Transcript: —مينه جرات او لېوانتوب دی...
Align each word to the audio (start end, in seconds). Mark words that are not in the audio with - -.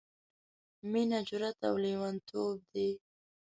—مينه 0.91 1.17
جرات 1.27 1.57
او 1.67 1.75
لېوانتوب 1.83 2.57
دی... 2.71 2.89